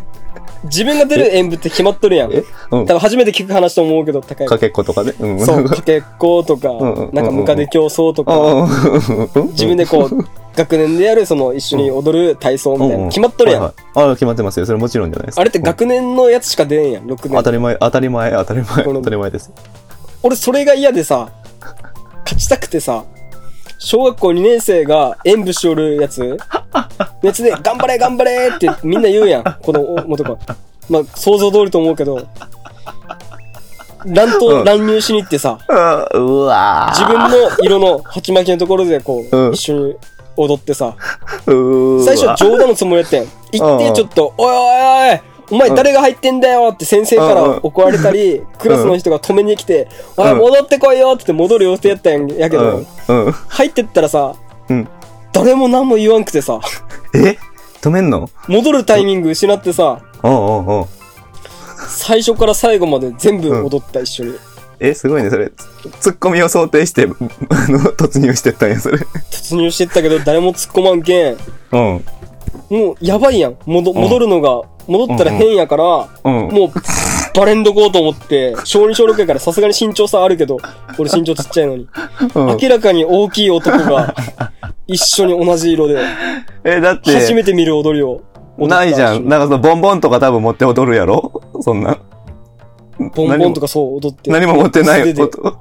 [0.64, 2.34] 自分が出る演舞って決まっとるやん。
[2.34, 2.44] え？
[2.72, 2.86] うん。
[2.86, 4.48] 多分初めて聞く話と思うけど、高い。
[4.48, 5.14] かけっことかね。
[5.20, 5.40] うん。
[5.40, 10.18] そう、かけっことかんうん、なんかムカデ競争とあか、あ、自分でこう、
[10.56, 13.08] 学年でやるその一緒に踊る体操みたいな。
[13.08, 13.62] 決まっとるやん。
[13.62, 14.66] はいはいああ、決まってますよ。
[14.66, 15.42] それもちろんじゃないですか。
[15.42, 17.32] あれって学年のやつしか出んやん、6年。
[17.32, 19.52] 当たり前、当たり前、当たり前、当たり前です。
[20.24, 21.30] 俺それが嫌でさ、
[22.26, 23.06] 勝ちたくてさ、
[23.80, 26.38] 小学校2年生が演舞しおるやつ、
[27.22, 30.38] やつで、頑張れ頑張れってみんな言うやん、子供とか。
[30.90, 32.28] まあ、想像通りと思うけど、
[34.06, 34.64] 乱う闘、ん。
[34.64, 39.54] 乱入しに行ってさ、あうわ自分の色の鉢巻きのところでこう、うん。
[39.54, 39.96] 一緒に
[40.38, 40.96] 踊ってさ、
[41.46, 43.28] 分最初は冗談のつもりやってん。
[43.52, 52.84] 行ってちょっと、おいおいおいお前誰が入ってんだよって先生から怒られたり、クラスの人が止めに来て、おいうん戻ってこいよって言って戻る予定やったんやけど。
[53.48, 54.36] 入ってったらさ、
[54.70, 54.88] うん
[55.34, 56.60] 誰も何も言わんくてさ、
[57.14, 57.38] え？
[57.82, 58.30] 止めんの？
[58.48, 60.02] 戻るタイミング失ってさ、
[61.88, 64.34] 最初から最後まで全部踊った一緒に。
[64.80, 65.52] え、すごいね、それ。
[66.00, 68.98] ツッコミを想定して、あの、突入してったんや、それ。
[69.32, 71.38] 突入してったけど誰も突っ込まんけん、
[71.72, 72.06] うん。
[72.70, 73.58] もうやばいやん。
[73.66, 76.34] 戻戻るのが、戻ったら変やから、うん。
[76.50, 76.72] もう、
[77.38, 80.58] バレんどこうと思って、小2小6やからさすがに身長差あるけど、
[80.98, 81.88] 俺身長ちっちゃいのに。
[82.36, 84.16] うん明らかに大きい男が、
[84.88, 86.00] 一緒に同じ色で、
[86.64, 88.22] え、だって、初めて見る踊りを
[88.58, 88.76] 踊った。
[88.78, 89.28] ないじゃん。
[89.28, 91.42] なんかその、ボンボンとか多分持って踊るやろ？
[91.62, 91.98] そんな。
[93.14, 94.32] ボンボンとかそう踊って。
[94.32, 95.58] 何も持ってない素手で 音。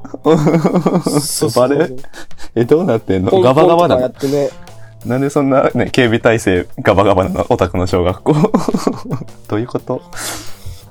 [1.04, 1.90] そうそうそうバレ
[2.54, 3.30] え、どうなってんの？
[3.30, 4.00] ポンガバガバポンとかなの？
[4.02, 4.48] やってね。
[5.04, 8.32] なんでそんなね、警備体制ガバガバなのオタクの小学校？
[9.48, 10.02] どういうこと？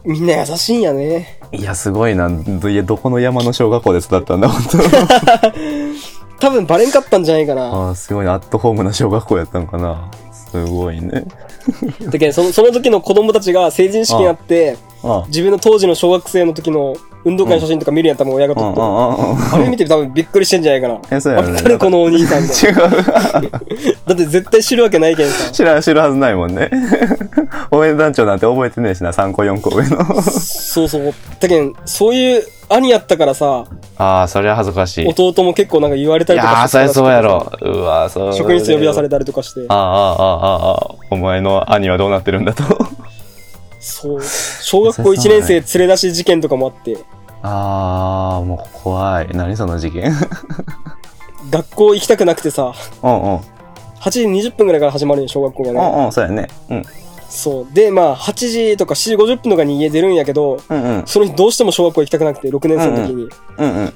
[0.06, 1.39] みんな優しいんやね。
[1.52, 2.30] いや、すごいな。
[2.30, 4.62] どいや、どこの山の小学校で育ったんだ、本
[6.39, 7.72] 多分バレんかったんじゃないかな。
[7.72, 7.88] 当。
[7.88, 8.34] ああ、すごいな。
[8.34, 10.12] アットホームな小学校やったのかな。
[10.32, 11.26] すごいね。
[12.12, 19.56] だけどその、その時の子供たちが成人式にあって、あ自分の当時の小学生の時の運動会の写真とか見るんやったらもう親が撮って。
[19.56, 21.00] あれ見て多分びっくりしてんじゃないかな。
[21.10, 21.58] え、そうやろね。
[21.60, 22.82] あ誰このお兄さんみたいな。
[22.86, 23.02] 違う。
[24.08, 25.52] だって絶対知るわけないけんさ。
[25.52, 26.70] 知らん、知るはずないもんね。
[27.72, 30.22] 応援団長なんて覚えてねえしな、3個4個上の。
[30.22, 31.14] そうそう。
[31.40, 33.66] だけん、そういう兄やったからさ、
[33.98, 35.06] ああ、それは恥ずかしい。
[35.06, 37.52] い弟も結構なんか言われたりとかやー、そりゃそうやろ。
[37.62, 38.34] うわー、そう。
[38.34, 39.16] 職員室呼び出された。
[39.16, 39.66] たりとかして。
[39.70, 42.64] ああ、ああ、ああ、お前の兄はどうなってるんだと。
[43.86, 44.21] そう。
[44.62, 46.98] 小学校1年生連れ出し事件とかもあって、
[47.43, 49.30] ああ、もう怖い。
[49.34, 50.12] 何その事件？
[51.52, 53.39] 学校行きたくなくてさ、うんうん。
[54.02, 55.80] 8時20分ぐらいから始まるんよ、小学校がね。
[55.80, 56.48] うんうん、そうやね。
[56.69, 56.84] うん。
[57.30, 57.67] そう。
[57.71, 61.04] で、まあ、8時とか7時50分とかに家出るんやけど、うんうん。
[61.06, 63.30] その日どうしても小学校行きたくなくて、6年生の時に。
[63.58, 63.93] うんうん。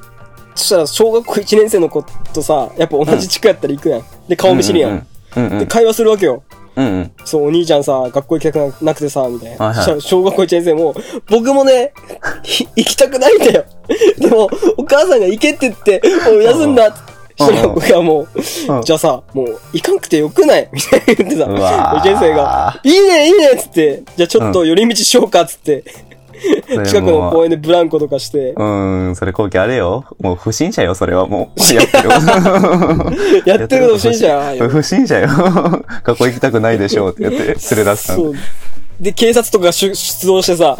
[0.53, 4.03] そしたら、小学校1年生の子とさ、やっぱ同じ地区やったら行くやん。
[4.27, 5.07] で、顔見知りやん。
[5.35, 5.59] うんうん。
[5.59, 6.43] で、会話するわけよ。
[6.79, 7.11] うんうん。
[7.25, 9.65] そう、お兄ちゃんさ、学校行きたくなくてさ、みたいな。
[9.67, 10.01] はいはい。
[10.01, 10.95] 小学校1年生も、
[11.29, 11.91] 僕もね、
[12.43, 13.65] ひ行きたくないんだよ。
[14.19, 16.87] でも、お母さんが行けって言って、もう休んだ。
[16.87, 16.97] って。
[17.37, 18.27] そしたら僕はもう、
[18.73, 18.81] うん。
[18.81, 20.69] じゃあさ、もう、行かんくてよくない？
[20.73, 22.01] みたいな言ってさ、うわー。
[22.01, 25.83] 1年生が、いいね、いいねっつって、じゃあちょっと寄り道しようかっつって、
[26.85, 30.05] 近くの公園でブランコとかして、うーん、それ後期あれよ。
[30.19, 31.59] もう不審者よ、それはもう。
[31.73, 32.09] やってる
[33.45, 35.27] やってること不審者や不審者よ。
[36.03, 38.19] 学校行きたくないでしょうって言って連れ出したの。
[38.19, 38.35] そう。
[38.99, 40.77] で、警察とかが出出動してさ、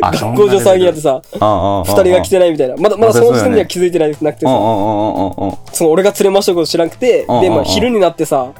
[0.00, 1.20] あ学校上騒ぎやってさ。
[1.32, 2.76] 二人が来てないみたいな。
[2.76, 8.52] まだ、まだその時点では気づいてなくてさ、その俺が連れ回したこと知らなくて、で、まあ昼になってさ、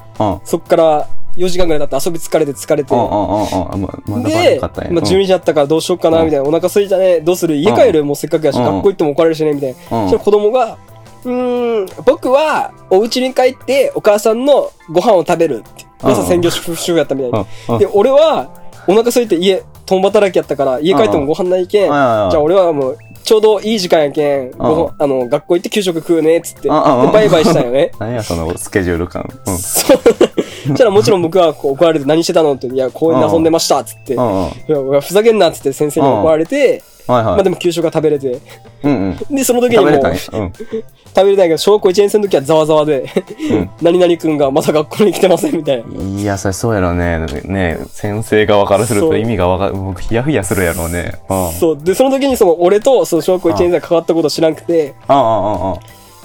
[0.43, 1.07] そっから
[1.39, 3.81] 4時間ぐらい経って遊び疲れて疲れて、うんうんうんうん。
[3.81, 4.89] ままだ悪で。
[4.91, 6.43] まあ、12時だったからどうしよっかな、みたいな。
[6.43, 7.21] お腹空いたね。
[7.21, 7.55] どうする？
[7.55, 8.03] 家帰る？
[8.03, 10.03] もうせっかくやし、うん学校行っても怒られるしね、みたいな。
[10.03, 10.77] うんそ子供が、
[11.23, 15.85] うーん、僕はお家に帰ってお母さんのご飯を食べるって。
[16.01, 18.49] お母さん専業主婦やったみたいで、俺は
[18.87, 21.87] お腹空いて家、共働きやったから、家帰ってもご飯ないけん。
[21.87, 22.97] じゃあ俺はもう、
[23.29, 26.61] ちょうどいい時間やけん、ご飯あの、学校行って給食食うね、っつって。
[26.63, 27.91] で、バイバイしたんよね。
[28.01, 29.23] 何やそのスケジュール感。
[29.45, 29.55] うん。
[29.59, 29.99] そう。
[30.67, 34.13] そしたらもちろん僕はこう怒られて何してたのって、いや、公園で遊んでました、っつって。
[34.13, 34.15] い。
[34.15, 37.33] やふざけんなっつって先生に怒られて、はいはい。
[37.33, 38.39] まあでも給食が食べれて。
[38.83, 39.35] うんうん。
[39.35, 40.17] で、その時にもう、食べれたんや。
[40.17, 40.51] 食 うん。
[40.51, 43.09] べれないけど、小学校1年生の時はざわざわで、
[43.81, 46.21] 何々くんがまだ学校に来てませんみたいな。
[46.21, 47.19] いや、それそうやろね。
[47.45, 49.73] ね先生側からすると意味がわかる。
[49.73, 51.13] もうヒヤヒヤするやろうね。
[51.29, 51.51] うん。
[51.53, 51.77] そう。
[51.77, 55.75] で、その時にその俺とその小学校1年生が関わったこと知らんくて、ああ、あ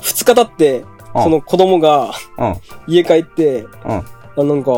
[0.02, 0.78] 2日経って、
[1.14, 2.56] うんその子供があ、うん。
[2.88, 3.68] 家帰って、うん。
[3.92, 4.04] あ
[4.36, 4.72] なんか、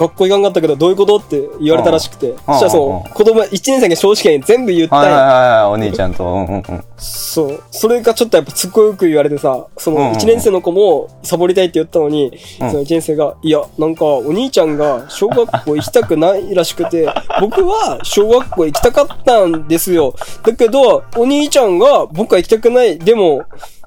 [0.00, 5.10] 学校行かんかったけどどういうことって言われたらしくて、そしたらそうんの子供1年生が正直に全部言ったんや。
[5.10, 6.24] はいはい、お兄ちゃんと。
[6.24, 6.84] うんうんうん。
[6.96, 7.62] そう。
[7.70, 17.06] それがちょっとやっぱつっこよく言われてさ、そのうんうん1年生の子もサボりたいって言ったのに、うんその1年生が、いや、なんかお兄ちゃんが小学校行きたくないらしくて、
[17.38, 20.14] 僕は小学校行きたかったんですよ。
[20.42, 22.98] だけど、お兄ちゃんが僕は行きたくない。
[22.98, 23.42] でも、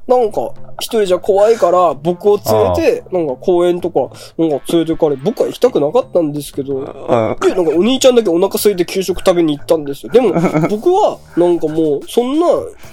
[0.07, 6.85] なんか、一人じゃ怖いから、僕を連れて、なんか公園とか、なんか連れてかれ、僕は行きたくなかったんですけど、うん。
[6.85, 10.11] で、なんかお兄ちゃんだけお腹空いて給食食べに行ったんですよ。
[10.11, 10.33] でも、
[10.69, 12.47] 僕は、なんかもう、そんな、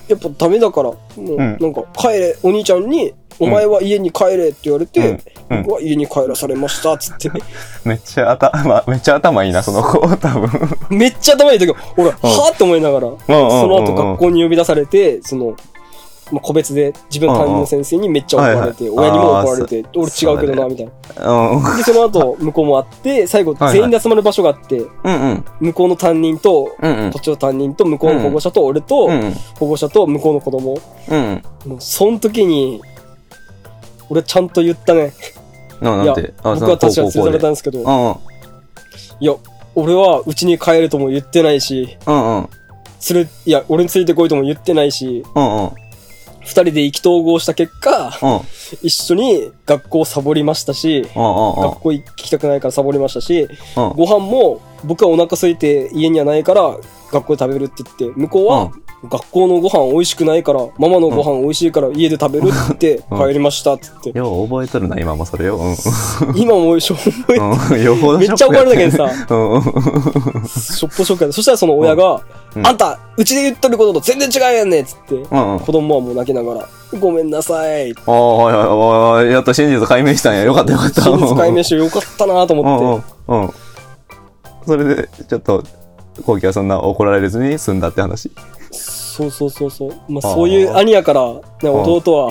[0.07, 5.21] やっぱダメだから、もう、んなんか帰れ、お兄ちゃんに、お前は家に帰れって言われて、うんうん
[5.63, 7.29] 僕は家に帰らされました、つって。
[7.85, 10.49] めっちゃ頭、めっちゃ頭いいな、その子、多分。
[10.91, 15.57] めっちゃ頭いい時、俺、はぁって思いながら、うんその後学校に呼び出されて、その、
[16.33, 21.31] まあ、個別で自分の担任の先生にめっちゃ怒られて、親にも怒られて、俺違うけどな、みたいな。
[21.31, 21.77] うん。
[21.77, 24.83] で、その後、向こうもあって、最後、全員で集まる場所があって。
[25.61, 26.71] 向こうの担任と、こ
[27.19, 30.79] っちの担任と、向こうの保護者と、俺と、うん保護者と向こうの子供。
[31.09, 31.43] うん。
[31.67, 32.81] もうその時に、
[34.09, 35.13] 俺ちゃんと言ったね。
[35.81, 37.81] な、いや僕は確かに連れされたんんですけど。
[39.21, 39.35] いや、
[39.75, 41.97] 俺は家に帰るとも言ってないし。
[42.07, 45.71] 連れ、いや、俺についてこいとも言ってないし、うんうん。
[46.41, 48.33] 二人で意気投合した結果、うん。
[48.33, 48.41] うん
[48.83, 53.49] 一緒に学校サボりましたし、学校行きたくないからサボりましたし、うん。
[53.97, 56.77] ご飯も僕はお腹空いて家にはないから
[57.11, 58.71] 学校で食べるって言って、向こうは
[59.09, 65.57] 学校のご飯美味しくないから、ママのご飯美味しいから家で食べるってうん帰りましたって言って、よう覚えとるな、今もそれよ。
[65.57, 65.77] うん
[66.37, 67.51] 今もしょぼいうん。
[67.51, 67.83] うん。
[67.83, 69.11] よほどめっちゃ怒られたけどさ。
[70.47, 71.33] しょっぽしょっかで。
[71.33, 72.23] そしたらその親が、
[72.55, 75.15] うんあんた、うちで言っとることと全然違うやんねっつって。
[75.17, 77.93] 子供はもう泣きながら、ごめんなさい。
[77.93, 79.33] ああ、はいはいはいはい。
[79.33, 80.43] やっと真実解明したんや。
[80.43, 81.01] よかったよかった。
[81.03, 83.01] 真実解明してよかったなと思っ
[83.49, 83.55] て。
[84.67, 85.65] それで、ちょっと、
[86.27, 88.31] 後期はそんな怒られずに済んだって話？
[88.71, 89.93] そうそうそうそう。
[90.09, 92.31] まあそういう兄やから、ね、弟は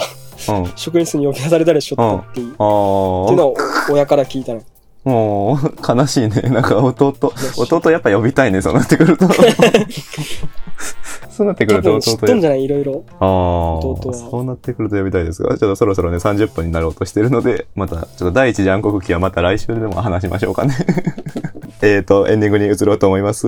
[0.76, 2.48] 職員室に呼び出されたりしょったっていう。
[2.48, 2.58] っていうあ。
[2.60, 3.58] のを
[3.92, 4.62] 親から聞いたの。
[5.06, 6.42] もう、悲しいね。
[6.50, 7.16] なんか弟、
[7.58, 9.28] 弟やっぱ呼びたいね、そうなってくると。
[11.30, 12.64] そうなってく多ると分知っとん弟じゃない？
[12.66, 13.04] いろいろ。
[13.20, 20.76] ああ、そうなってくると呼びたいですが、ちょっとそろそろね、30分になろうとしてるので、また、ちょっと第一次暗黒期はまた来週でも話しましょうかね。
[21.82, 23.48] えっと、エンディングに移ろうと思います。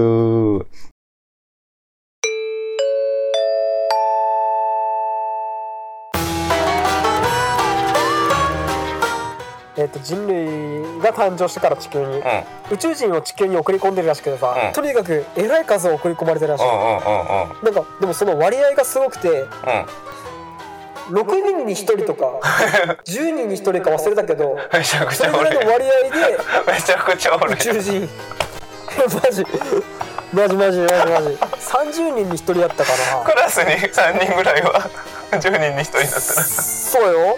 [9.81, 12.21] えっ、と、人類が誕生してから地球に、うん。
[12.71, 16.63] 宇宙人を地球に送り込んでるらしくてさ、うんとにかくえらい数を送り込まれてるらしい。
[16.63, 19.47] なんか、でもその割合がすごくて、うん。
[21.09, 22.39] 6人に1人とか、
[23.05, 28.07] 10人に1人か忘れたけど、それぐらいの割合でめちゃくちゃお宇宙人、
[29.23, 29.45] マジ、
[30.31, 33.25] マジマジマジマジ、30人に1人やったかな。
[33.25, 34.89] クラスに3人ぐらいは
[35.31, 37.37] 10人に1人だったらそうよ。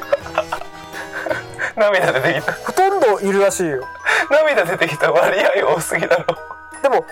[1.78, 2.54] 涙出てきた。
[2.54, 3.88] ほとんどいるらしいよ。
[4.30, 5.12] 涙出てきた。
[5.12, 6.38] 割合多すぎだろ。
[6.82, 7.06] でも、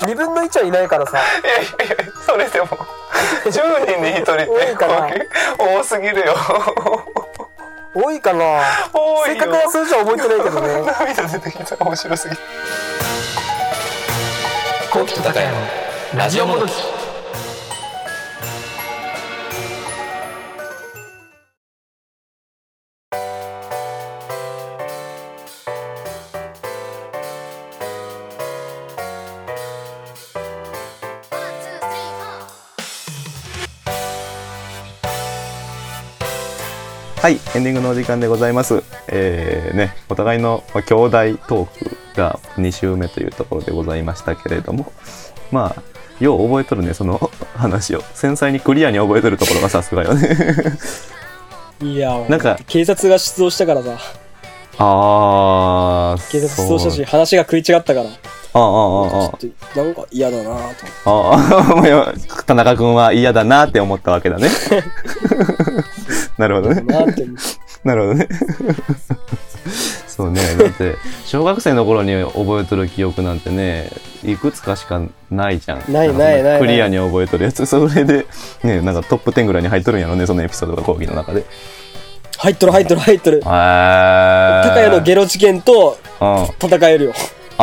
[0.00, 2.66] 2分の1はいないからさ、いやいやいやそれでも
[3.44, 5.08] 10人に1人って多いかな。
[5.58, 6.34] 多すぎるよ。
[7.94, 8.62] 多いかな。
[8.92, 9.34] 多いよ。
[9.34, 10.92] 正確な数字は覚えてないけどね。
[10.98, 11.84] 涙出てきた。
[11.84, 12.36] 面白すぎ
[14.90, 15.66] コキと高山の。
[16.16, 17.01] ラジオもどき。
[37.22, 38.82] はい、エンディングのお時間でございます。
[39.06, 41.10] えー、ね、お互いのまあ兄弟
[41.46, 44.92] トークが2週目というところでございましたけれども、
[45.52, 45.82] まあ、
[46.18, 48.02] よう覚えとるね、その話を。
[48.14, 50.36] 繊細にクリアに覚えとるところがさすがよね。
[51.80, 53.98] いや、なんか警察が出動したからさ、
[54.78, 58.08] あー、警察出動したし、話が食い違ったから、ち
[58.54, 59.38] ああ、ああ、あょっ
[59.74, 61.10] と、なんか嫌だなぁと。
[61.10, 64.48] あ、ああ、田中君は嫌だなって思ったわけだね。
[66.38, 66.82] なるほどね。
[67.84, 68.28] なるほどね。
[70.06, 70.40] そうね。
[70.58, 73.90] だって、小学生の頃に覚えとる記憶なんてね、
[74.22, 75.92] いくつかしかないじゃん。
[75.92, 77.64] ないないないクリアに覚えとるやつ。
[77.64, 78.26] それで、
[78.62, 81.44] ね、なんかトップ10ぐらいに入っとるんやろね、そのエピソードが講義の中で。
[82.38, 83.38] 入っとる入っとる入っとる。
[83.38, 84.62] へー。
[84.64, 85.96] 高谷のゲロ事件と。
[86.60, 87.12] 戦えるよ。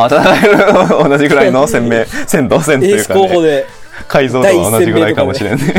[0.05, 3.21] あ、戦える同じぐらいの鮮明、戦闘戦というかね。
[3.21, 3.65] 候補で、
[4.07, 5.73] 解像度は同じぐらいかもしれんね。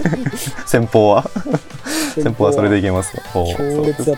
[0.66, 1.24] 先方は
[2.14, 3.22] 先方はそれでいけますよ。
[3.34, 4.16] 強烈だっ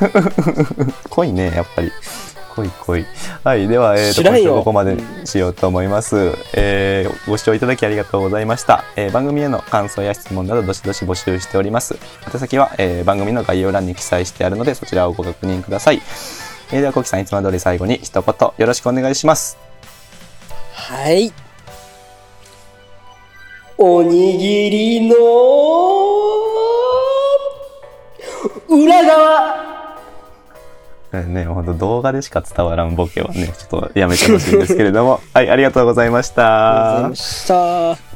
[1.10, 1.92] 濃いね、やっぱり。
[2.56, 3.06] 濃い濃い。
[3.44, 3.68] はい。
[3.68, 6.32] では、えー、と、知らんよ今週ここまでにしようと思います。
[6.54, 8.84] えー、ご視聴いただきありがとうございました。
[8.96, 11.96] えー、番組への感想や質問など、どしどし募集しております。
[12.32, 16.02] 宛先は、えー、番組の概要欄に記載してあるので、そちらをご確認ください。
[16.72, 19.58] えー、では、コキさん、いつも通り最後に一言よろしくお願いします。
[20.72, 21.32] はい。
[23.76, 25.16] おにぎりの
[28.68, 29.70] 裏側
[31.12, 35.20] えーね、ほんと動画でしか伝わらんボケはね、ちょっとやめてほしいんですけれども。
[35.34, 36.96] はい、ありがとうございました。
[36.96, 38.09] ありがとうございました。